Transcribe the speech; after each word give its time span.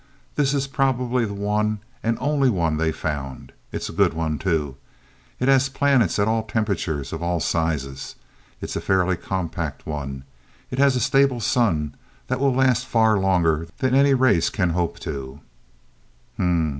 This 0.33 0.55
is 0.55 0.65
probably 0.65 1.25
the 1.25 1.33
one 1.35 1.77
and 2.01 2.17
only 2.19 2.49
one 2.49 2.77
they 2.77 2.91
found. 2.91 3.51
It's 3.71 3.87
a 3.87 3.91
good 3.93 4.15
one 4.15 4.39
too. 4.39 4.75
It 5.39 5.47
has 5.47 5.69
planets 5.69 6.17
at 6.17 6.27
all 6.27 6.41
temperatures, 6.41 7.13
of 7.13 7.21
all 7.21 7.39
sizes. 7.39 8.15
It 8.61 8.69
is 8.71 8.75
a 8.75 8.81
fairly 8.81 9.15
compact 9.15 9.85
one, 9.85 10.23
it 10.71 10.79
has 10.79 10.95
a 10.95 10.99
stable 10.99 11.39
sun 11.39 11.93
that 12.29 12.39
will 12.39 12.51
last 12.51 12.87
far 12.87 13.19
longer 13.19 13.67
than 13.77 13.93
any 13.93 14.15
race 14.15 14.49
can 14.49 14.71
hope 14.71 14.97
to." 15.01 15.39